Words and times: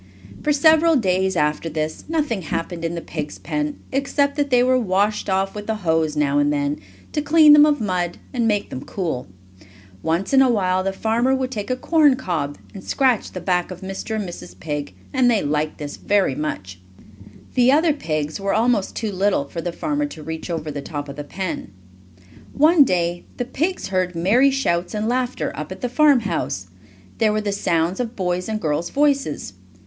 For 0.41 0.51
several 0.51 0.95
days 0.95 1.35
after 1.35 1.69
this 1.69 2.05
nothing 2.09 2.41
happened 2.41 2.83
in 2.83 2.95
the 2.95 3.01
pigs' 3.01 3.37
pen 3.37 3.77
except 3.91 4.35
that 4.35 4.49
they 4.49 4.63
were 4.63 4.79
washed 4.79 5.29
off 5.29 5.53
with 5.53 5.67
the 5.67 5.75
hose 5.85 6.15
now 6.15 6.39
and 6.39 6.51
then, 6.51 6.79
to 7.11 7.21
clean 7.21 7.53
them 7.53 7.67
of 7.67 7.79
mud 7.79 8.17
and 8.33 8.47
make 8.47 8.71
them 8.71 8.83
cool. 8.83 9.27
Once 10.01 10.33
in 10.33 10.41
a 10.41 10.49
while 10.49 10.83
the 10.83 10.91
farmer 10.91 11.35
would 11.35 11.51
take 11.51 11.69
a 11.69 11.75
corn 11.75 12.15
cob 12.15 12.57
and 12.73 12.83
scratch 12.83 13.31
the 13.33 13.39
back 13.39 13.69
of 13.69 13.81
Mr. 13.81 14.15
or 14.15 14.19
Mrs. 14.19 14.59
Pig, 14.59 14.95
and 15.13 15.29
they 15.29 15.43
liked 15.43 15.77
this 15.77 15.97
very 15.97 16.33
much. 16.33 16.79
The 17.53 17.71
other 17.71 17.93
pigs 17.93 18.39
were 18.39 18.55
almost 18.55 18.95
too 18.95 19.11
little 19.11 19.45
for 19.45 19.61
the 19.61 19.71
farmer 19.71 20.07
to 20.07 20.23
reach 20.23 20.49
over 20.49 20.71
the 20.71 20.81
top 20.81 21.09
of 21.09 21.15
the 21.15 21.23
pen. 21.23 21.71
One 22.53 22.83
day 22.83 23.25
the 23.37 23.45
pigs 23.45 23.89
heard 23.89 24.15
merry 24.15 24.49
shouts 24.49 24.95
and 24.95 25.07
laughter 25.07 25.51
up 25.55 25.71
at 25.71 25.81
the 25.81 25.87
farmhouse. 25.89 26.69
There 27.19 27.31
were 27.31 27.39
the 27.41 27.51
sounds 27.51 27.99
of 27.99 28.15
boys' 28.15 28.49
and 28.49 28.59
girls' 28.59 28.89
voices. 28.89 29.53